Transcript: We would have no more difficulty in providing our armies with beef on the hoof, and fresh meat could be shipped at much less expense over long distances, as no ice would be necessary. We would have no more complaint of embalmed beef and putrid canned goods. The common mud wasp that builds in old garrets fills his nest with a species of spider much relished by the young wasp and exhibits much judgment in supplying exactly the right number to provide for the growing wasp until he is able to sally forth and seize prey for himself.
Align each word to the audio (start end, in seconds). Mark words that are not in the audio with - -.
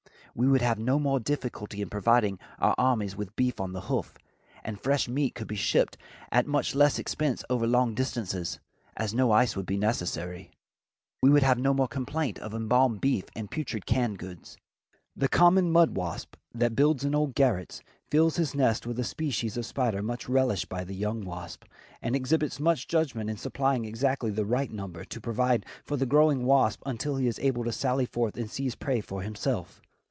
We 0.33 0.47
would 0.47 0.61
have 0.61 0.79
no 0.79 0.97
more 0.97 1.19
difficulty 1.19 1.81
in 1.81 1.89
providing 1.89 2.39
our 2.57 2.73
armies 2.77 3.17
with 3.17 3.35
beef 3.35 3.59
on 3.59 3.73
the 3.73 3.81
hoof, 3.81 4.17
and 4.63 4.79
fresh 4.79 5.09
meat 5.09 5.35
could 5.35 5.45
be 5.47 5.57
shipped 5.57 5.97
at 6.31 6.47
much 6.47 6.73
less 6.73 6.97
expense 6.97 7.43
over 7.49 7.67
long 7.67 7.93
distances, 7.95 8.61
as 8.95 9.13
no 9.13 9.33
ice 9.33 9.57
would 9.57 9.65
be 9.65 9.75
necessary. 9.75 10.49
We 11.21 11.29
would 11.29 11.43
have 11.43 11.59
no 11.59 11.73
more 11.73 11.89
complaint 11.89 12.39
of 12.39 12.53
embalmed 12.53 13.01
beef 13.01 13.25
and 13.35 13.51
putrid 13.51 13.85
canned 13.85 14.19
goods. 14.19 14.57
The 15.17 15.27
common 15.27 15.69
mud 15.69 15.97
wasp 15.97 16.37
that 16.55 16.77
builds 16.77 17.03
in 17.03 17.13
old 17.13 17.35
garrets 17.35 17.83
fills 18.09 18.37
his 18.37 18.55
nest 18.55 18.87
with 18.87 18.97
a 18.99 19.03
species 19.03 19.57
of 19.57 19.65
spider 19.65 20.01
much 20.01 20.29
relished 20.29 20.69
by 20.69 20.85
the 20.85 20.95
young 20.95 21.25
wasp 21.25 21.65
and 22.01 22.15
exhibits 22.15 22.57
much 22.57 22.87
judgment 22.87 23.29
in 23.29 23.35
supplying 23.35 23.83
exactly 23.83 24.31
the 24.31 24.45
right 24.45 24.71
number 24.71 25.03
to 25.03 25.19
provide 25.19 25.65
for 25.83 25.97
the 25.97 26.05
growing 26.05 26.45
wasp 26.45 26.81
until 26.85 27.17
he 27.17 27.27
is 27.27 27.37
able 27.39 27.65
to 27.65 27.73
sally 27.73 28.05
forth 28.05 28.37
and 28.37 28.49
seize 28.49 28.75
prey 28.75 29.01
for 29.01 29.23
himself. 29.23 29.81